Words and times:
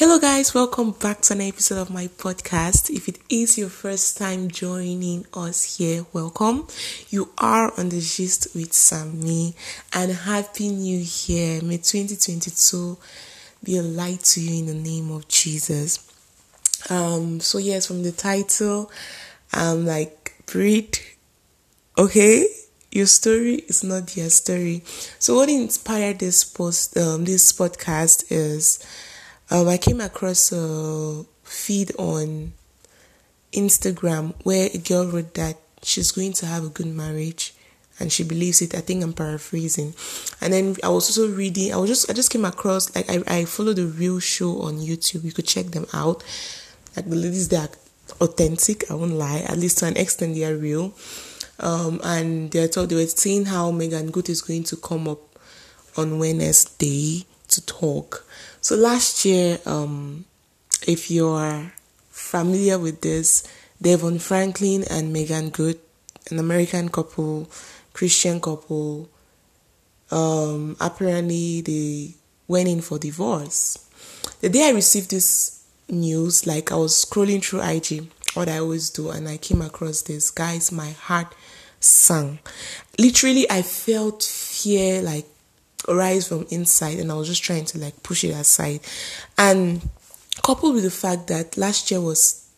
Hello, 0.00 0.18
guys, 0.18 0.54
welcome 0.54 0.92
back 0.92 1.20
to 1.20 1.34
an 1.34 1.42
episode 1.42 1.76
of 1.76 1.90
my 1.90 2.06
podcast. 2.06 2.88
If 2.88 3.06
it 3.06 3.18
is 3.28 3.58
your 3.58 3.68
first 3.68 4.16
time 4.16 4.48
joining 4.48 5.26
us 5.34 5.76
here, 5.76 6.06
welcome. 6.14 6.66
You 7.10 7.28
are 7.36 7.70
on 7.78 7.90
the 7.90 8.00
gist 8.00 8.48
with 8.54 8.72
Sammy, 8.72 9.54
and 9.92 10.10
happy 10.12 10.70
new 10.70 11.04
year. 11.26 11.60
May 11.60 11.76
2022 11.76 12.96
be 13.62 13.76
a 13.76 13.82
light 13.82 14.20
to 14.20 14.40
you 14.40 14.60
in 14.60 14.66
the 14.68 14.74
name 14.74 15.10
of 15.10 15.28
Jesus. 15.28 16.10
Um, 16.88 17.40
so, 17.40 17.58
yes, 17.58 17.84
from 17.86 18.02
the 18.02 18.12
title, 18.12 18.90
I'm 19.52 19.84
like, 19.84 20.34
breathe, 20.46 20.94
okay? 21.98 22.46
Your 22.90 23.04
story 23.04 23.56
is 23.56 23.84
not 23.84 24.06
their 24.06 24.30
story. 24.30 24.82
So, 25.18 25.34
what 25.34 25.50
inspired 25.50 26.20
this 26.20 26.42
post, 26.42 26.96
um, 26.96 27.26
this 27.26 27.52
podcast 27.52 28.24
is 28.30 28.82
um, 29.50 29.68
I 29.68 29.78
came 29.78 30.00
across 30.00 30.52
a 30.52 31.24
feed 31.42 31.92
on 31.98 32.52
Instagram 33.52 34.34
where 34.44 34.68
a 34.72 34.78
girl 34.78 35.06
wrote 35.06 35.34
that 35.34 35.56
she's 35.82 36.12
going 36.12 36.32
to 36.34 36.46
have 36.46 36.64
a 36.64 36.68
good 36.68 36.86
marriage 36.86 37.54
and 37.98 38.12
she 38.12 38.24
believes 38.24 38.62
it. 38.62 38.74
I 38.74 38.80
think 38.80 39.02
I'm 39.02 39.12
paraphrasing. 39.12 39.94
And 40.40 40.52
then 40.52 40.76
I 40.82 40.88
was 40.88 41.08
also 41.08 41.32
reading, 41.34 41.72
I 41.72 41.76
was 41.76 41.90
just 41.90 42.10
I 42.10 42.14
just 42.14 42.30
came 42.30 42.44
across 42.44 42.94
like 42.94 43.10
I, 43.10 43.22
I 43.26 43.44
follow 43.44 43.72
the 43.72 43.86
real 43.86 44.20
show 44.20 44.62
on 44.62 44.78
YouTube. 44.78 45.24
You 45.24 45.32
could 45.32 45.46
check 45.46 45.66
them 45.66 45.86
out. 45.92 46.22
Like 46.96 47.08
the 47.08 47.16
ladies 47.16 47.48
they 47.48 47.56
are 47.56 47.68
authentic, 48.20 48.90
I 48.90 48.94
won't 48.94 49.12
lie, 49.12 49.44
at 49.46 49.58
least 49.58 49.78
to 49.78 49.86
an 49.86 49.96
extent 49.96 50.34
they 50.34 50.44
are 50.44 50.56
real. 50.56 50.94
Um, 51.58 52.00
and 52.02 52.50
they 52.50 52.66
told 52.68 52.88
they 52.88 52.96
were 52.96 53.06
saying 53.06 53.46
how 53.46 53.70
Meagan 53.70 54.10
Good 54.10 54.30
is 54.30 54.40
going 54.40 54.64
to 54.64 54.76
come 54.76 55.06
up 55.08 55.20
on 55.96 56.18
Wednesday 56.18 57.26
to 57.50 57.64
talk. 57.66 58.26
So 58.60 58.76
last 58.76 59.24
year, 59.24 59.58
um, 59.66 60.24
if 60.86 61.10
you're 61.10 61.72
familiar 62.10 62.78
with 62.78 63.00
this, 63.00 63.46
Devon 63.80 64.18
Franklin 64.18 64.84
and 64.90 65.12
Meagan 65.12 65.50
Good, 65.50 65.78
an 66.30 66.38
American 66.38 66.88
couple, 66.88 67.50
Christian 67.92 68.40
couple, 68.40 69.08
um, 70.10 70.76
apparently 70.80 71.60
they 71.60 72.14
went 72.48 72.68
in 72.68 72.80
for 72.80 72.98
divorce. 72.98 73.78
The 74.40 74.48
day 74.48 74.68
I 74.68 74.72
received 74.72 75.10
this 75.10 75.64
news, 75.88 76.46
like 76.46 76.72
I 76.72 76.76
was 76.76 77.04
scrolling 77.04 77.42
through 77.42 77.62
IG, 77.62 78.08
what 78.34 78.48
I 78.48 78.58
always 78.58 78.90
do, 78.90 79.10
and 79.10 79.28
I 79.28 79.38
came 79.38 79.62
across 79.62 80.02
this. 80.02 80.30
Guys, 80.30 80.70
my 80.70 80.90
heart 80.90 81.34
sank. 81.80 82.40
Literally, 82.98 83.50
I 83.50 83.62
felt 83.62 84.22
fear 84.22 85.00
like 85.02 85.26
rise 85.88 86.28
from 86.28 86.46
inside 86.50 86.98
and 86.98 87.10
I 87.10 87.14
was 87.14 87.28
just 87.28 87.42
trying 87.42 87.64
to 87.66 87.78
like 87.78 88.02
push 88.02 88.24
it 88.24 88.30
aside. 88.30 88.80
And 89.38 89.88
coupled 90.42 90.74
with 90.74 90.84
the 90.84 90.90
fact 90.90 91.28
that 91.28 91.56
last 91.56 91.90
year 91.90 92.00
was 92.00 92.48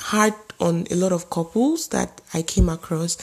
hard 0.00 0.34
on 0.60 0.86
a 0.90 0.94
lot 0.94 1.12
of 1.12 1.30
couples 1.30 1.88
that 1.88 2.20
I 2.34 2.42
came 2.42 2.68
across. 2.68 3.16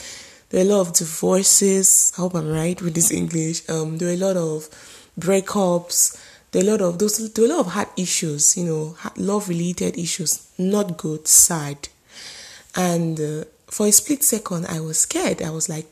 There 0.50 0.64
were 0.64 0.70
a 0.70 0.76
lot 0.76 0.88
of 0.88 0.92
divorces. 0.94 2.12
I 2.16 2.22
hope 2.22 2.34
I'm 2.34 2.50
right 2.50 2.80
with 2.80 2.94
this 2.94 3.10
English. 3.10 3.68
Um, 3.68 3.98
there 3.98 4.08
were 4.08 4.14
a 4.14 4.26
lot 4.26 4.36
of 4.36 4.68
breakups. 5.18 6.18
There 6.52 6.62
were 6.62 6.68
a 6.68 6.72
lot 6.72 6.80
of 6.82 6.98
those. 6.98 7.32
There 7.32 7.46
were 7.46 7.52
a 7.52 7.56
lot 7.56 7.66
of 7.66 7.72
hard 7.72 7.88
issues. 7.96 8.56
You 8.56 8.64
know, 8.64 8.96
love 9.16 9.48
related 9.48 9.96
issues. 9.96 10.50
Not 10.58 10.96
good, 10.96 11.28
sad. 11.28 11.88
And 12.74 13.20
uh, 13.20 13.44
for 13.66 13.86
a 13.86 13.92
split 13.92 14.22
second, 14.24 14.66
I 14.66 14.80
was 14.80 15.00
scared. 15.00 15.42
I 15.42 15.50
was 15.50 15.68
like, 15.68 15.86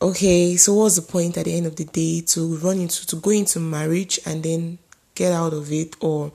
okay, 0.00 0.56
so 0.56 0.74
what's 0.74 0.96
the 0.96 1.02
point 1.02 1.36
at 1.36 1.44
the 1.44 1.56
end 1.56 1.66
of 1.66 1.76
the 1.76 1.84
day 1.84 2.20
to 2.20 2.56
run 2.58 2.80
into 2.80 3.06
to 3.06 3.16
go 3.16 3.30
into 3.30 3.58
marriage 3.58 4.20
and 4.26 4.42
then 4.42 4.78
get 5.14 5.32
out 5.32 5.52
of 5.52 5.72
it 5.72 5.96
or 6.00 6.30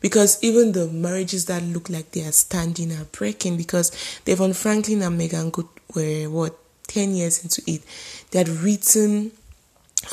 because 0.00 0.38
even 0.44 0.70
the 0.70 0.86
marriages 0.86 1.46
that 1.46 1.60
look 1.64 1.90
like 1.90 2.12
they 2.12 2.24
are 2.24 2.30
standing 2.32 2.92
are 2.92 3.04
breaking 3.06 3.56
because 3.56 3.90
Devon 4.24 4.52
Franklin 4.52 5.02
and 5.02 5.18
Meagan 5.18 5.50
Good 5.50 5.66
were 5.94 6.30
what 6.30 6.56
10 6.86 7.14
years 7.14 7.42
into 7.42 7.62
it. 7.66 7.82
They 8.30 8.38
had 8.38 8.48
written 8.48 9.32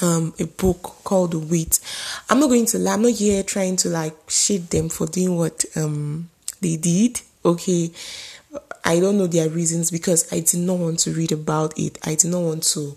um, 0.02 0.34
a 0.40 0.46
book 0.46 0.82
called 1.04 1.32
The 1.32 1.40
Wait. 1.40 1.80
I'm 2.30 2.40
not 2.40 2.48
going 2.48 2.66
to 2.68 2.80
lie, 2.80 2.94
I'm 2.94 3.04
not 3.04 3.12
here 3.14 3.44
trying 3.44 3.78
to 3.78 3.90
like 3.90 4.16
shade 4.28 4.70
them 4.70 4.90
for 4.90 5.08
doing 5.08 5.38
what 5.38 5.64
um 5.76 6.30
they 6.62 6.78
did. 6.78 7.22
Okay. 7.44 7.92
I 8.86 9.00
don't 9.00 9.18
know 9.18 9.28
their 9.28 9.50
reasons 9.50 9.90
because 9.92 10.32
I 10.32 10.40
did 10.40 10.60
not 10.60 10.78
want 10.78 11.00
to 11.00 11.12
read 11.12 11.32
about 11.32 11.78
it. 11.78 11.98
I 12.06 12.16
did 12.16 12.32
not 12.32 12.42
want 12.42 12.64
to 12.76 12.96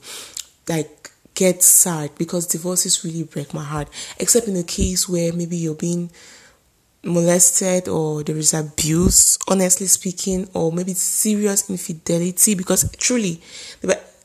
like 0.69 1.11
get 1.35 1.63
sad 1.63 2.11
because 2.19 2.47
divorces 2.47 3.05
really 3.05 3.23
break 3.23 3.55
my 3.55 3.65
heart. 3.65 3.89
Except 4.19 4.47
in 4.47 4.57
a 4.57 4.63
case 4.63 5.09
where 5.09 5.33
maybe 5.33 5.57
you're 5.57 5.75
being 5.75 6.11
molested 7.03 7.89
or 7.89 8.23
there 8.23 8.37
is 8.37 8.53
abuse, 8.53 9.39
honestly 9.49 9.87
speaking, 9.87 10.49
or 10.53 10.71
maybe 10.73 10.93
serious 10.95 11.71
infidelity 11.71 12.55
because 12.55 12.91
truly 12.99 13.41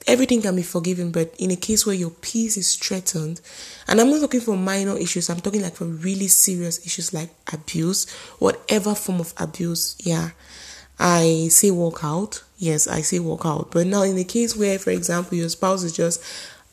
everything 0.06 0.42
can 0.42 0.56
be 0.56 0.64
forgiven, 0.64 1.12
but 1.12 1.34
in 1.38 1.52
a 1.52 1.56
case 1.56 1.86
where 1.86 1.96
your 1.96 2.10
peace 2.10 2.58
is 2.58 2.76
threatened, 2.76 3.40
and 3.88 4.02
I'm 4.02 4.10
not 4.10 4.20
looking 4.20 4.42
for 4.42 4.58
minor 4.58 4.98
issues, 4.98 5.30
I'm 5.30 5.40
talking 5.40 5.62
like 5.62 5.76
for 5.76 5.86
really 5.86 6.28
serious 6.28 6.86
issues 6.86 7.14
like 7.14 7.30
abuse, 7.54 8.12
whatever 8.40 8.96
form 8.96 9.22
of 9.22 9.34
abuse, 9.38 9.96
yeah. 10.00 10.32
I 11.00 11.48
say 11.50 11.72
walk 11.72 12.04
out. 12.04 12.44
Yes, 12.58 12.88
I 12.88 13.02
say 13.02 13.20
walk 13.20 13.46
out. 13.46 13.72
But 13.72 13.88
now, 13.88 14.04
in 14.04 14.16
the 14.16 14.24
case 14.24 14.56
where, 14.56 14.80
for 14.80 14.92
example, 14.92 15.38
your 15.38 15.50
spouse 15.50 15.84
is 15.84 15.94
just 15.94 16.24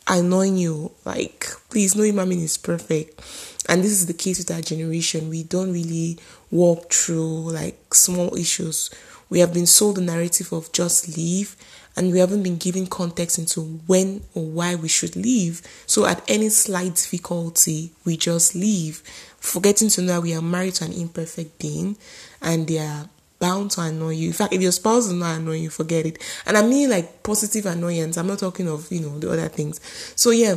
annoying 0.07 0.57
you, 0.57 0.93
like, 1.05 1.47
please, 1.71 1.95
no 1.97 2.03
being 2.03 2.41
is 2.41 2.59
perfect. 2.59 3.21
And 3.69 3.83
this 3.83 3.93
is 3.93 4.07
the 4.07 4.15
case 4.15 4.39
with 4.39 4.51
our 4.51 4.61
generation. 4.61 5.29
We 5.29 5.43
don't 5.43 5.73
really 5.73 6.19
walk 6.51 6.93
through 6.93 7.53
like 7.53 7.95
small 7.95 8.35
issues. 8.37 8.91
We 9.29 9.39
have 9.41 9.55
been 9.55 9.67
sold 9.67 9.97
the 9.97 10.01
narrative 10.01 10.53
of 10.53 10.73
just 10.73 11.17
leave, 11.17 11.57
and 11.97 12.13
we 12.13 12.19
haven't 12.19 12.43
been 12.43 12.57
given 12.57 12.87
context 12.87 13.39
into 13.39 13.61
when 13.87 14.23
or 14.35 14.45
why 14.45 14.75
we 14.75 14.89
should 14.89 15.15
leave. 15.15 15.63
So, 15.87 16.05
at 16.05 16.23
any 16.29 16.49
slight 16.49 16.97
difficulty, 16.97 17.93
we 18.05 18.17
just 18.17 18.55
leave, 18.55 19.03
forgetting 19.39 19.89
to 19.91 20.03
know 20.03 20.15
that 20.15 20.23
we 20.23 20.35
are 20.35 20.43
married 20.43 20.75
to 20.77 20.85
an 20.85 20.93
imperfect 20.93 21.61
being 21.61 21.97
and 22.43 22.67
there 22.67 22.89
are 22.89 23.09
bound 23.41 23.73
to 23.73 23.81
annoy 23.81 24.11
you. 24.11 24.29
In 24.29 24.33
fact, 24.33 24.53
if 24.53 24.63
your 24.63 24.71
spouse 24.71 25.07
is 25.07 25.13
not 25.15 25.39
annoying 25.39 25.65
you, 25.65 25.71
forget 25.71 26.07
it. 26.07 26.23
And 26.47 26.57
I 26.57 26.63
mean 26.63 26.91
like 26.91 27.23
positive 27.25 27.67
annoyance. 27.67 28.17
I'm 28.17 28.29
not 28.29 28.39
talking 28.39 28.69
of, 28.69 28.91
you 28.93 29.01
know, 29.01 29.19
the 29.19 29.33
other 29.33 29.49
things. 29.49 29.81
So 30.15 30.31
yeah. 30.31 30.57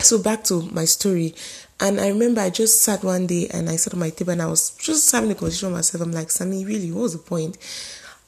So 0.00 0.22
back 0.22 0.44
to 0.44 0.62
my 0.70 0.84
story. 0.84 1.34
And 1.80 2.00
I 2.00 2.08
remember 2.08 2.40
I 2.40 2.50
just 2.50 2.82
sat 2.82 3.02
one 3.02 3.26
day 3.26 3.48
and 3.52 3.68
I 3.68 3.76
sat 3.76 3.94
on 3.94 4.00
my 4.00 4.10
table 4.10 4.32
and 4.32 4.42
I 4.42 4.46
was 4.46 4.70
just 4.76 5.10
having 5.10 5.30
a 5.30 5.34
conversation 5.34 5.68
with 5.68 5.76
myself. 5.78 6.02
I'm 6.02 6.12
like, 6.12 6.30
Sammy, 6.30 6.64
really, 6.64 6.92
what 6.92 7.02
was 7.02 7.12
the 7.14 7.18
point? 7.18 7.58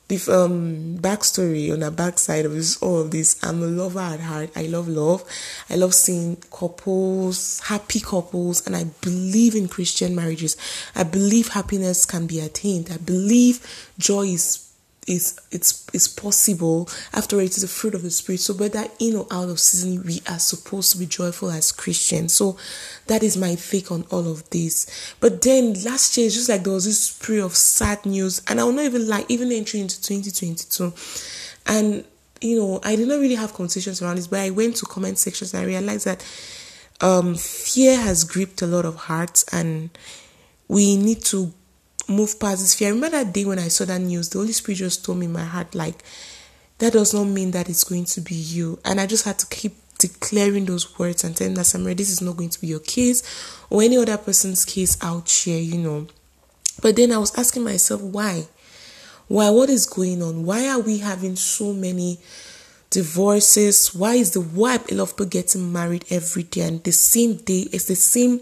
With 0.09 0.29
um 0.29 0.99
backstory 0.99 1.73
on 1.73 1.81
the 1.81 1.91
backside 1.91 2.45
of 2.45 2.53
this 2.53 2.81
all 2.81 3.01
of 3.01 3.11
this 3.11 3.43
i'm 3.43 3.61
a 3.61 3.67
lover 3.67 3.99
at 3.99 4.21
heart. 4.21 4.51
I 4.55 4.67
love 4.67 4.87
love. 4.87 5.25
I 5.69 5.75
love 5.75 5.95
seeing 5.95 6.37
couples 6.51 7.61
happy 7.61 7.99
couples 7.99 8.65
and 8.67 8.77
i 8.77 8.85
believe 9.01 9.55
in 9.57 9.67
christian 9.69 10.15
marriages. 10.15 10.57
I 10.95 11.03
believe 11.03 11.49
happiness 11.49 12.07
can 12.07 12.27
be 12.27 12.39
attained. 12.39 12.89
I 12.93 12.99
believe 12.99 13.67
joy 13.99 14.27
is 14.27 14.66
is 15.07 15.39
it's 15.51 15.87
it's 15.93 16.09
possible. 16.09 16.89
After 17.13 17.41
it 17.41 17.57
is 17.57 17.63
the 17.63 17.69
fruit 17.69 17.95
of 17.95 18.03
the 18.03 18.11
spirit. 18.11 18.41
So 18.41 18.55
whether 18.55 18.87
in 18.99 19.17
or 19.17 19.27
out 19.31 19.49
of 19.49 19.61
season 19.61 20.03
we 20.05 20.23
are 20.29 20.39
supposed 20.39 20.93
to 20.93 20.99
be 20.99 21.07
joyful 21.07 21.51
as 21.51 21.73
christians. 21.73 22.35
So 22.35 22.57
that 23.07 23.23
is 23.23 23.37
my 23.37 23.55
take 23.55 23.91
on 23.91 24.05
all 24.11 24.31
of 24.31 24.49
this. 24.51 25.15
But 25.21 25.43
then 25.43 25.75
last 25.85 26.17
year 26.17 26.27
it's 26.27 26.35
just 26.35 26.49
like 26.49 26.65
there 26.65 26.73
was 26.73 26.85
this 26.85 27.01
spree 27.01 27.41
of 27.41 27.55
sad 27.57 28.05
news 28.07 28.43
and 28.49 28.61
i 28.61 28.65
will 28.65 28.73
not 28.73 28.85
even 28.85 29.09
like 29.09 29.27
even 29.29 29.53
entering 29.53 29.83
into 29.83 30.01
2022 30.03 30.93
and 31.67 32.05
you 32.41 32.59
know 32.59 32.81
i 32.85 32.97
did 32.97 33.09
not 33.09 33.21
really 33.21 33.35
have 33.35 33.55
conversations 33.55 34.03
around 34.03 34.17
this 34.17 34.27
but 34.27 34.41
i 34.41 34.51
went 34.51 34.77
to 34.77 34.87
comment 34.87 35.19
sections 35.19 35.53
and 35.53 35.63
i 35.63 35.67
realized 35.67 36.05
that 36.05 36.25
um 37.01 37.35
fear 37.35 37.97
has 37.99 38.25
gripped 38.25 38.63
a 38.63 38.67
lot 38.67 38.85
of 38.85 38.95
hearts 38.95 39.45
and 39.53 39.91
we 40.69 40.97
need 40.97 41.23
to 41.23 41.53
move 42.09 42.39
past 42.39 42.61
this 42.61 42.75
fear. 42.75 42.89
I 42.89 42.91
remember 42.93 43.17
that 43.17 43.33
day 43.33 43.45
when 43.45 43.59
I 43.59 43.69
saw 43.69 43.85
that 43.87 44.01
news, 44.01 44.29
the 44.29 44.39
Holy 44.39 44.53
Spirit 44.53 44.79
just 44.79 45.05
told 45.05 45.19
me 45.19 45.27
in 45.27 45.33
my 45.33 45.45
heart, 45.45 45.75
like, 45.75 46.03
that 46.79 46.93
does 46.93 47.15
not 47.15 47.25
mean 47.25 47.53
that 47.53 47.69
it's 47.69 47.85
going 47.85 48.05
to 48.05 48.21
be 48.21 48.35
you. 48.35 48.79
And 48.85 49.01
I 49.01 49.07
just 49.07 49.25
had 49.25 49.39
to 49.39 49.47
keep 49.47 49.75
declaring 49.99 50.67
those 50.67 50.99
words 50.99 51.25
and 51.25 51.35
telling 51.35 51.55
that 51.55 51.65
Samara, 51.65 51.95
this 51.95 52.11
is 52.11 52.21
not 52.21 52.37
going 52.37 52.51
to 52.51 52.61
be 52.61 52.67
your 52.67 52.81
case 52.81 53.23
or 53.71 53.83
any 53.83 53.97
other 53.97 54.19
person's 54.19 54.65
case 54.65 55.03
out 55.03 55.29
here, 55.31 55.59
you 55.59 55.79
know. 55.79 56.07
But 56.83 56.97
then 56.97 57.13
I 57.13 57.19
was 57.19 57.37
asking 57.39 57.65
myself, 57.65 58.03
why? 58.03 58.47
Why? 59.29 59.51
What 59.51 59.71
is 59.71 59.87
going 59.87 60.23
on? 60.23 60.45
Why 60.45 60.69
are 60.69 60.81
we 60.81 60.99
having 60.99 61.37
so 61.37 61.73
many 61.73 62.19
divorces. 62.91 63.95
Why 63.95 64.15
is 64.15 64.33
the 64.33 64.41
why 64.41 64.75
a 64.91 64.95
lot 64.95 65.03
of 65.05 65.11
people 65.11 65.27
getting 65.27 65.73
married 65.73 66.05
every 66.11 66.45
day? 66.45 66.63
And 66.63 66.83
the 66.85 66.93
same 66.93 67.37
day 67.37 67.67
it's 67.73 67.87
the 67.87 67.97
same 67.97 68.41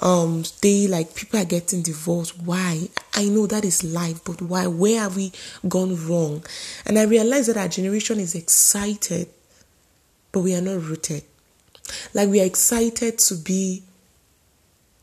um 0.00 0.44
day 0.60 0.86
like 0.86 1.14
people 1.14 1.40
are 1.40 1.44
getting 1.44 1.82
divorced. 1.82 2.38
Why? 2.42 2.88
I 3.14 3.28
know 3.28 3.46
that 3.46 3.64
is 3.64 3.84
life 3.84 4.24
but 4.24 4.42
why? 4.42 4.66
Where 4.66 5.00
have 5.00 5.16
we 5.16 5.32
gone 5.68 5.96
wrong? 6.08 6.44
And 6.86 6.98
i 6.98 7.04
realize 7.04 7.46
that 7.46 7.56
our 7.56 7.68
generation 7.68 8.20
is 8.20 8.34
excited 8.34 9.28
but 10.32 10.40
we 10.40 10.54
are 10.54 10.60
not 10.60 10.82
rooted. 10.82 11.22
Like 12.12 12.28
we 12.28 12.40
are 12.40 12.44
excited 12.46 13.18
to 13.20 13.36
be 13.36 13.82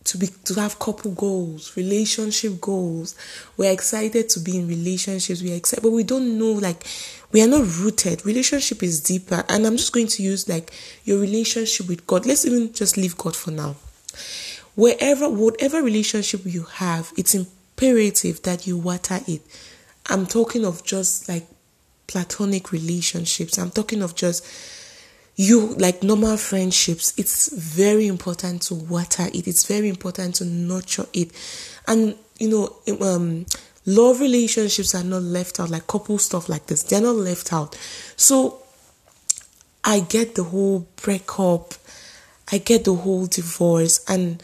to 0.04 0.18
be 0.18 0.28
to 0.46 0.56
have 0.56 0.80
couple 0.80 1.12
goals, 1.12 1.76
relationship 1.78 2.60
goals. 2.60 3.16
We're 3.58 3.72
excited 3.72 4.30
to 4.30 4.40
be 4.40 4.58
in 4.58 4.68
relationships. 4.68 5.42
We're 5.42 5.56
excited, 5.56 5.84
but 5.84 5.92
we 5.92 6.04
don't 6.04 6.38
know 6.38 6.54
like 6.54 6.84
we 7.32 7.42
are 7.42 7.48
not 7.48 7.68
rooted. 7.80 8.26
Relationship 8.26 8.84
is 8.84 9.02
deeper, 9.02 9.44
and 9.48 9.66
I'm 9.66 9.78
just 9.78 9.94
going 9.94 10.08
to 10.08 10.24
use 10.24 10.50
like 10.50 10.72
your 11.04 11.20
relationship 11.20 11.88
with 11.88 12.06
God. 12.08 12.26
Let's 12.26 12.46
even 12.46 12.74
just 12.74 12.98
leave 12.98 13.18
God 13.18 13.36
for 13.36 13.52
now. 13.52 13.76
Wherever, 14.76 15.30
whatever 15.30 15.82
relationship 15.82 16.42
you 16.46 16.64
have, 16.64 17.12
it's 17.18 17.36
imperative 17.36 18.42
that 18.44 18.66
you 18.66 18.78
water 18.78 19.20
it. 19.28 19.42
I'm 20.08 20.26
talking 20.26 20.66
of 20.66 20.84
just 20.84 21.30
like 21.30 21.46
platonic 22.08 22.72
relationships. 22.72 23.58
I'm 23.58 23.72
talking 23.72 24.02
of 24.02 24.16
just 24.16 24.46
you 25.36 25.74
like 25.76 26.04
normal 26.04 26.38
friendships 26.38 27.14
it's 27.18 27.52
very 27.54 28.08
important 28.08 28.62
to 28.64 28.76
water 28.76 29.28
it. 29.34 29.48
It's 29.48 29.66
very 29.66 29.90
important 29.90 30.36
to 30.36 30.46
nurture 30.46 31.08
it. 31.14 31.32
And 31.88 32.16
you 32.40 32.50
know 32.50 32.76
um 33.06 33.46
love 33.86 34.20
relationships 34.20 34.94
are 34.94 35.04
not 35.04 35.24
left 35.24 35.60
out 35.60 35.70
like 35.70 35.88
couple 35.88 36.18
stuff 36.20 36.48
like 36.50 36.68
this 36.68 36.84
they're 36.84 37.02
not 37.02 37.16
left 37.16 37.52
out. 37.54 37.78
So 38.16 38.62
i 39.84 40.00
get 40.00 40.36
the 40.36 40.44
whole 40.44 40.88
breakup 41.02 41.74
i 42.52 42.58
get 42.58 42.86
the 42.86 42.94
whole 42.94 43.26
divorce 43.26 44.04
and 44.08 44.42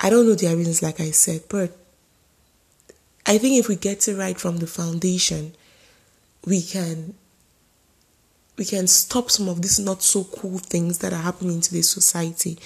i 0.00 0.10
don't 0.10 0.26
know 0.26 0.34
the 0.34 0.54
reasons 0.56 0.82
like 0.82 1.00
i 1.00 1.10
said 1.10 1.42
but 1.48 1.76
i 3.26 3.38
think 3.38 3.58
if 3.58 3.68
we 3.68 3.76
get 3.76 4.06
it 4.08 4.16
right 4.16 4.38
from 4.38 4.58
the 4.58 4.66
foundation 4.66 5.52
we 6.44 6.62
can 6.62 7.14
we 8.60 8.66
can 8.66 8.86
stop 8.86 9.30
some 9.30 9.48
of 9.48 9.62
these 9.62 9.78
not 9.78 10.02
so 10.02 10.22
cool 10.22 10.58
things 10.58 10.98
that 10.98 11.14
are 11.14 11.22
happening 11.22 11.54
in 11.54 11.60
today's 11.62 11.88
society. 11.88 12.58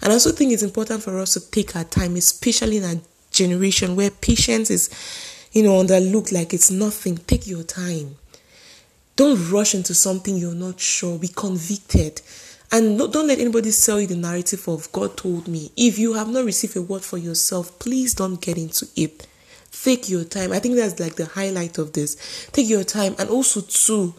And 0.00 0.10
I 0.10 0.14
also 0.14 0.32
think 0.32 0.50
it's 0.50 0.62
important 0.62 1.02
for 1.02 1.18
us 1.20 1.34
to 1.34 1.50
take 1.50 1.76
our 1.76 1.84
time, 1.84 2.16
especially 2.16 2.78
in 2.78 2.84
a 2.84 3.00
generation 3.30 3.94
where 3.94 4.10
patience 4.10 4.70
is, 4.70 4.88
you 5.52 5.62
know, 5.62 5.72
underlooked 5.72 6.32
like 6.32 6.54
it's 6.54 6.70
nothing. 6.70 7.18
Take 7.18 7.46
your 7.46 7.64
time. 7.64 8.16
Don't 9.14 9.50
rush 9.50 9.74
into 9.74 9.92
something 9.92 10.38
you're 10.38 10.54
not 10.54 10.80
sure. 10.80 11.18
Be 11.18 11.28
convicted. 11.28 12.22
And 12.72 12.96
don't 12.98 13.26
let 13.26 13.38
anybody 13.38 13.72
sell 13.72 14.00
you 14.00 14.06
the 14.06 14.16
narrative 14.16 14.66
of 14.68 14.90
God 14.90 15.18
told 15.18 15.48
me. 15.48 15.70
If 15.76 15.98
you 15.98 16.14
have 16.14 16.30
not 16.30 16.46
received 16.46 16.78
a 16.78 16.82
word 16.82 17.02
for 17.02 17.18
yourself, 17.18 17.78
please 17.78 18.14
don't 18.14 18.40
get 18.40 18.56
into 18.56 18.88
it. 18.96 19.26
Take 19.70 20.08
your 20.08 20.24
time. 20.24 20.50
I 20.50 20.60
think 20.60 20.76
that's 20.76 20.98
like 20.98 21.16
the 21.16 21.26
highlight 21.26 21.76
of 21.76 21.92
this. 21.92 22.48
Take 22.52 22.70
your 22.70 22.84
time. 22.84 23.14
And 23.18 23.28
also, 23.28 23.60
too, 23.60 24.14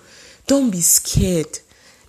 don't 0.48 0.70
be 0.72 0.82
scared 0.82 1.60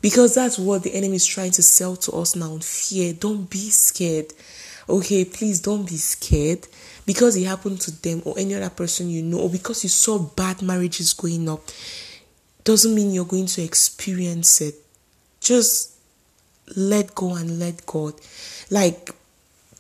because 0.01 0.35
that's 0.35 0.59
what 0.59 0.83
the 0.83 0.95
enemy 0.95 1.17
is 1.17 1.27
trying 1.27 1.53
to 1.53 1.63
sell 1.63 1.97
to 1.97 2.13
us 2.13 2.37
now 2.37 2.59
fear. 2.59 3.15
Don't 3.15 3.49
be 3.49 3.71
scared. 3.71 4.35
Okay, 4.89 5.25
please 5.25 5.61
don't 5.61 5.89
be 5.89 5.97
scared 5.97 6.67
because 7.07 7.37
it 7.37 7.45
happened 7.45 7.81
to 7.81 7.91
them 8.03 8.23
or 8.25 8.39
any 8.39 8.55
other 8.55 8.71
person 8.71 9.09
you 9.09 9.23
know, 9.23 9.41
or 9.41 9.51
because 9.51 9.83
you 9.83 9.89
saw 9.89 10.19
bad 10.19 10.61
marriages 10.63 11.13
going 11.13 11.49
up, 11.49 11.63
doesn't 12.65 12.95
mean 12.95 13.13
you're 13.13 13.25
going 13.25 13.47
to 13.47 13.63
experience 13.63 14.61
it. 14.61 14.75
Just 15.41 15.93
let 16.77 17.15
go 17.15 17.35
and 17.35 17.59
let 17.59 17.87
God. 17.87 18.15
Like 18.71 19.11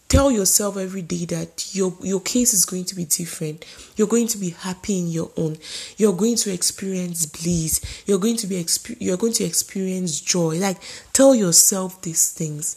tell 0.08 0.30
yourself 0.30 0.76
every 0.76 1.02
day 1.02 1.24
that 1.26 1.74
your 1.74 1.94
your 2.00 2.20
case 2.20 2.54
is 2.54 2.64
going 2.64 2.84
to 2.86 2.94
be 2.94 3.04
different. 3.04 3.64
You're 3.96 4.08
going 4.08 4.28
to 4.28 4.38
be 4.38 4.50
happy 4.50 4.98
in 4.98 5.08
your 5.08 5.30
own. 5.36 5.56
You're 5.96 6.12
going 6.12 6.36
to 6.36 6.52
experience 6.52 7.26
bliss. 7.26 8.02
You're 8.06 8.18
going 8.18 8.36
to 8.38 8.46
be 8.46 8.62
exp- 8.62 8.96
you're 9.00 9.16
going 9.16 9.32
to 9.34 9.44
experience 9.44 10.20
joy. 10.20 10.58
Like 10.58 10.78
tell 11.12 11.34
yourself 11.34 12.02
these 12.02 12.32
things. 12.32 12.76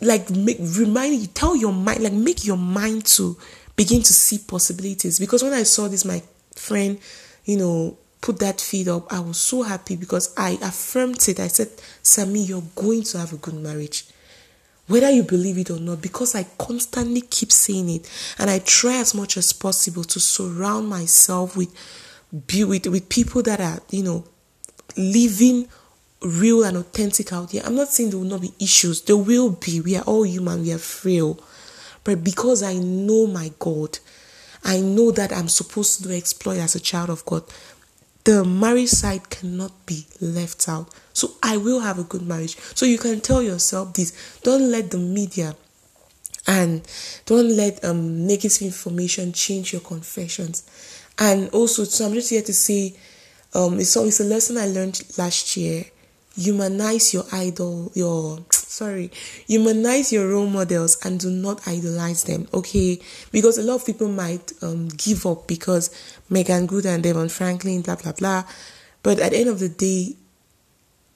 Like 0.00 0.30
make 0.30 0.58
remind 0.60 1.20
you 1.20 1.26
tell 1.28 1.56
your 1.56 1.72
mind 1.72 2.02
like 2.02 2.12
make 2.12 2.44
your 2.44 2.56
mind 2.58 3.06
to 3.06 3.36
begin 3.76 4.02
to 4.02 4.12
see 4.12 4.38
possibilities. 4.38 5.18
Because 5.18 5.42
when 5.42 5.52
i 5.52 5.62
saw 5.62 5.88
this 5.88 6.04
my 6.04 6.22
friend 6.54 6.98
you 7.44 7.56
know 7.56 7.96
put 8.20 8.38
that 8.38 8.58
feed 8.60 8.88
up 8.88 9.12
i 9.12 9.18
was 9.20 9.36
so 9.38 9.62
happy 9.62 9.96
because 9.96 10.32
i 10.36 10.58
affirmed 10.62 11.28
it. 11.28 11.38
I 11.40 11.48
said 11.48 11.68
sammy 12.02 12.42
you're 12.44 12.62
going 12.74 13.02
to 13.04 13.18
have 13.18 13.32
a 13.32 13.36
good 13.36 13.54
marriage 13.54 14.06
whether 14.86 15.10
you 15.10 15.22
believe 15.22 15.58
it 15.58 15.70
or 15.70 15.80
not, 15.80 16.02
because 16.02 16.34
I 16.34 16.44
constantly 16.58 17.22
keep 17.22 17.50
saying 17.50 17.88
it, 17.88 18.34
and 18.38 18.50
I 18.50 18.58
try 18.58 18.96
as 18.98 19.14
much 19.14 19.36
as 19.36 19.52
possible 19.52 20.04
to 20.04 20.20
surround 20.20 20.88
myself 20.88 21.56
with 21.56 21.74
with 22.32 22.86
with 22.86 23.08
people 23.08 23.42
that 23.42 23.60
are 23.60 23.80
you 23.90 24.02
know 24.02 24.24
living 24.96 25.68
real 26.20 26.64
and 26.64 26.76
authentic 26.76 27.32
out 27.32 27.52
here. 27.52 27.62
I'm 27.64 27.74
not 27.74 27.88
saying 27.88 28.10
there 28.10 28.18
will 28.18 28.26
not 28.26 28.42
be 28.42 28.52
issues. 28.60 29.02
There 29.02 29.16
will 29.16 29.50
be. 29.50 29.80
We 29.80 29.96
are 29.96 30.04
all 30.04 30.24
human. 30.24 30.62
We 30.62 30.72
are 30.72 30.78
frail, 30.78 31.38
but 32.02 32.22
because 32.22 32.62
I 32.62 32.74
know 32.74 33.26
my 33.26 33.52
God, 33.58 33.98
I 34.64 34.80
know 34.80 35.10
that 35.12 35.32
I'm 35.32 35.48
supposed 35.48 36.02
to 36.02 36.14
exploit 36.14 36.58
as 36.58 36.74
a 36.74 36.80
child 36.80 37.08
of 37.08 37.24
God 37.24 37.44
the 38.24 38.44
marriage 38.44 38.88
side 38.88 39.28
cannot 39.30 39.86
be 39.86 40.06
left 40.20 40.68
out. 40.68 40.88
So 41.12 41.32
I 41.42 41.58
will 41.58 41.80
have 41.80 41.98
a 41.98 42.04
good 42.04 42.22
marriage. 42.22 42.56
So 42.74 42.86
you 42.86 42.98
can 42.98 43.20
tell 43.20 43.42
yourself 43.42 43.92
this. 43.94 44.38
Don't 44.42 44.70
let 44.70 44.90
the 44.90 44.98
media 44.98 45.54
and 46.46 46.82
don't 47.26 47.56
let 47.56 47.82
um 47.84 48.26
negative 48.26 48.62
information 48.62 49.32
change 49.32 49.72
your 49.72 49.82
confessions. 49.82 50.62
And 51.18 51.48
also, 51.50 51.84
so 51.84 52.06
I'm 52.06 52.14
just 52.14 52.30
here 52.30 52.42
to 52.42 52.52
say, 52.52 52.96
um, 53.54 53.78
it's, 53.78 53.94
it's 53.96 54.20
a 54.20 54.24
lesson 54.24 54.58
I 54.58 54.66
learned 54.66 55.00
last 55.16 55.56
year. 55.56 55.84
Humanize 56.36 57.14
your 57.14 57.24
idol, 57.30 57.92
your 57.94 58.40
sorry, 58.74 59.10
humanize 59.46 60.12
your 60.12 60.28
role 60.28 60.48
models 60.48 60.98
and 61.04 61.20
do 61.20 61.30
not 61.30 61.66
idolize 61.66 62.24
them, 62.24 62.48
okay? 62.52 63.00
Because 63.30 63.56
a 63.56 63.62
lot 63.62 63.76
of 63.76 63.86
people 63.86 64.08
might 64.08 64.52
um, 64.62 64.88
give 64.88 65.24
up 65.26 65.46
because 65.46 65.94
Meagan 66.28 66.66
Good 66.66 66.84
and 66.84 67.02
Devon 67.02 67.28
Franklin, 67.28 67.82
blah, 67.82 67.94
blah, 67.94 68.12
blah. 68.12 68.44
But 69.02 69.20
at 69.20 69.30
the 69.30 69.38
end 69.38 69.48
of 69.48 69.60
the 69.60 69.68
day, 69.68 70.16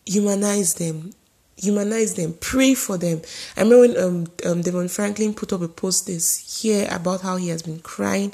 humanize 0.07 0.75
them. 0.75 1.13
Humanize 1.57 2.15
them. 2.15 2.35
Pray 2.39 2.75
for 2.75 2.97
them. 2.97 3.21
I 3.57 3.63
remember 3.63 3.81
when 3.81 4.05
um, 4.05 4.27
um, 4.47 4.63
Devon 4.63 4.87
Franklin 4.87 5.35
put 5.35 5.53
up 5.53 5.61
a 5.61 5.67
post 5.67 6.07
this 6.07 6.65
year 6.65 6.87
about 6.89 7.23
how 7.23 7.37
he 7.37 7.49
has 7.49 7.63
been 7.63 7.81
crying, 7.81 8.33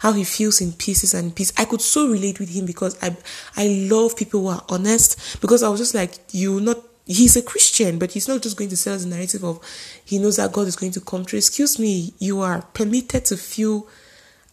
how 0.00 0.12
he 0.12 0.24
feels 0.24 0.60
in 0.60 0.72
pieces 0.72 1.14
and 1.14 1.34
peace. 1.34 1.54
I 1.56 1.64
could 1.64 1.80
so 1.80 2.08
relate 2.08 2.38
with 2.38 2.50
him 2.54 2.66
because 2.66 3.02
I 3.02 3.16
I 3.56 3.88
love 3.90 4.18
people 4.18 4.42
who 4.42 4.48
are 4.48 4.64
honest. 4.68 5.40
Because 5.40 5.62
I 5.62 5.70
was 5.70 5.80
just 5.80 5.94
like, 5.94 6.18
you 6.32 6.60
not 6.60 6.84
he's 7.06 7.36
a 7.36 7.42
Christian, 7.42 7.98
but 7.98 8.12
he's 8.12 8.28
not 8.28 8.42
just 8.42 8.56
going 8.56 8.70
to 8.70 8.76
sell 8.76 8.94
us 8.94 9.04
the 9.04 9.10
narrative 9.10 9.44
of 9.44 9.60
he 10.04 10.18
knows 10.18 10.36
that 10.36 10.52
God 10.52 10.66
is 10.66 10.76
going 10.76 10.92
to 10.92 11.00
come 11.00 11.24
through. 11.24 11.38
Excuse 11.38 11.78
me, 11.78 12.12
you 12.18 12.40
are 12.40 12.62
permitted 12.74 13.24
to 13.26 13.36
feel 13.36 13.86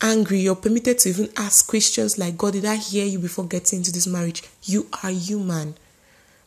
angry. 0.02 0.40
You're 0.40 0.56
permitted 0.56 1.00
to 1.00 1.10
even 1.10 1.30
ask 1.36 1.68
questions 1.68 2.18
like, 2.18 2.38
God, 2.38 2.54
did 2.54 2.66
I 2.66 2.76
hear 2.76 3.06
you 3.06 3.20
before 3.20 3.46
getting 3.46 3.80
into 3.80 3.92
this 3.92 4.08
marriage? 4.08 4.44
You 4.64 4.88
are 5.04 5.10
human. 5.10 5.76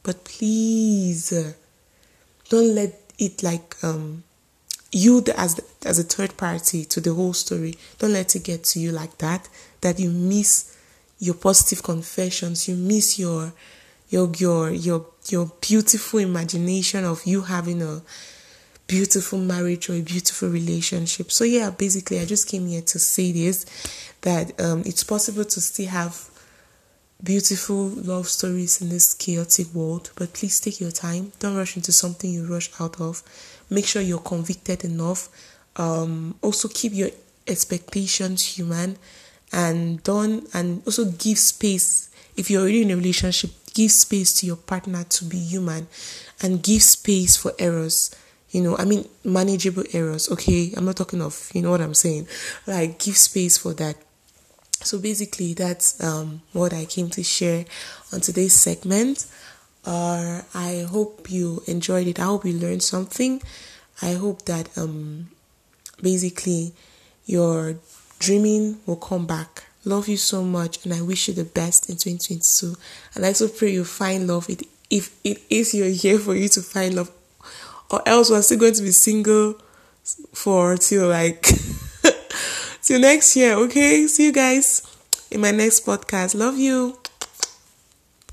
But 0.02 0.24
please 0.24 1.32
uh, 1.32 1.54
don't 2.48 2.74
let 2.74 3.00
it 3.18 3.42
like 3.42 3.74
um 3.82 4.22
you 4.92 5.24
as 5.36 5.56
the, 5.56 5.64
as 5.84 5.98
a 5.98 6.04
third 6.04 6.36
party 6.36 6.84
to 6.84 7.00
the 7.00 7.12
whole 7.12 7.32
story. 7.32 7.76
Don't 7.98 8.12
let 8.12 8.36
it 8.36 8.44
get 8.44 8.62
to 8.64 8.78
you 8.78 8.92
like 8.92 9.18
that. 9.18 9.48
That 9.80 9.98
you 9.98 10.10
miss 10.10 10.76
your 11.18 11.34
positive 11.34 11.82
confessions. 11.82 12.68
You 12.68 12.76
miss 12.76 13.18
your 13.18 13.52
your 14.08 14.30
your 14.36 14.70
your 14.70 15.06
your 15.28 15.50
beautiful 15.60 16.20
imagination 16.20 17.04
of 17.04 17.24
you 17.26 17.42
having 17.42 17.82
a 17.82 18.02
beautiful 18.86 19.38
marriage 19.38 19.90
or 19.90 19.94
a 19.94 20.00
beautiful 20.00 20.48
relationship. 20.48 21.32
So 21.32 21.44
yeah, 21.44 21.70
basically 21.70 22.20
I 22.20 22.24
just 22.24 22.48
came 22.48 22.66
here 22.66 22.82
to 22.82 22.98
say 22.98 23.32
this 23.32 23.66
that 24.22 24.58
um, 24.60 24.82
it's 24.86 25.04
possible 25.04 25.44
to 25.44 25.60
still 25.60 25.88
have 25.88 26.30
beautiful 27.22 27.88
love 27.88 28.28
stories 28.28 28.80
in 28.80 28.88
this 28.88 29.14
chaotic 29.14 29.72
world, 29.74 30.10
but 30.16 30.32
please 30.32 30.60
take 30.60 30.80
your 30.80 30.90
time. 30.90 31.32
Don't 31.38 31.56
rush 31.56 31.76
into 31.76 31.92
something 31.92 32.30
you 32.30 32.44
rush 32.46 32.70
out 32.80 33.00
of. 33.00 33.22
Make 33.70 33.86
sure 33.86 34.02
you're 34.02 34.18
convicted 34.18 34.84
enough. 34.84 35.28
Um, 35.76 36.36
also 36.42 36.68
keep 36.68 36.92
your 36.94 37.10
expectations 37.46 38.56
human 38.56 38.98
and 39.52 40.02
don't 40.02 40.48
and 40.54 40.82
also 40.86 41.04
give 41.04 41.38
space 41.38 42.10
if 42.36 42.50
you're 42.50 42.62
already 42.62 42.82
in 42.82 42.90
a 42.90 42.96
relationship 42.96 43.50
give 43.76 43.92
space 43.92 44.32
to 44.40 44.46
your 44.46 44.56
partner 44.56 45.04
to 45.04 45.24
be 45.26 45.36
human 45.36 45.86
and 46.42 46.62
give 46.62 46.82
space 46.82 47.36
for 47.36 47.52
errors. 47.58 48.10
You 48.50 48.62
know 48.62 48.76
i 48.78 48.86
mean 48.86 49.06
manageable 49.22 49.84
errors. 49.92 50.30
Okay 50.30 50.72
i'm 50.76 50.86
not 50.86 50.96
talking 50.96 51.20
of 51.20 51.50
you 51.52 51.60
know 51.60 51.70
what 51.70 51.82
i'm 51.82 51.94
saying? 51.94 52.26
Like 52.66 52.98
give 52.98 53.16
space 53.18 53.58
for 53.58 53.74
that. 53.74 53.96
So 54.80 54.98
basically 54.98 55.52
that's 55.52 56.02
um, 56.02 56.40
what 56.52 56.72
i 56.72 56.86
came 56.86 57.10
to 57.10 57.22
share 57.22 57.66
on 58.12 58.20
today's 58.20 58.54
segment. 58.54 59.26
Uh, 59.84 60.40
i 60.54 60.86
hope 60.88 61.30
you 61.30 61.62
enjoyed 61.66 62.06
it. 62.06 62.18
I 62.18 62.24
hope 62.24 62.46
you 62.46 62.54
learned 62.54 62.82
something. 62.82 63.42
I 64.00 64.14
hope 64.14 64.46
that 64.46 64.76
um, 64.78 65.28
basically 66.00 66.72
your 67.26 67.76
dreaming 68.18 68.78
will 68.86 68.96
come 68.96 69.26
back 69.26 69.64
love 69.86 70.08
you 70.08 70.16
so 70.16 70.42
much 70.42 70.84
and 70.84 70.92
I 70.92 71.00
wish 71.00 71.28
you 71.28 71.34
the 71.34 71.44
best 71.44 71.88
in 71.88 71.96
2022. 71.96 72.74
And 73.14 73.24
I 73.24 73.28
also 73.28 73.48
pray 73.48 73.70
you 73.70 73.84
find 73.84 74.26
love 74.26 74.50
if 74.90 75.14
it 75.24 75.42
is 75.48 75.74
your 75.74 75.88
year 75.88 76.18
for 76.18 76.34
you 76.34 76.48
to 76.48 76.60
find 76.60 76.94
love. 76.94 77.10
Or 77.90 78.02
else 78.06 78.30
we're 78.30 78.42
still 78.42 78.58
going 78.58 78.74
to 78.74 78.82
be 78.82 78.90
single 78.90 79.54
for 80.32 80.76
till 80.76 81.08
like 81.08 81.42
till 82.82 83.00
next 83.00 83.36
year. 83.36 83.54
Okay, 83.54 84.06
see 84.08 84.26
you 84.26 84.32
guys 84.32 84.82
in 85.30 85.40
my 85.40 85.52
next 85.52 85.86
podcast. 85.86 86.34
Love 86.34 86.58
you. 86.58 86.98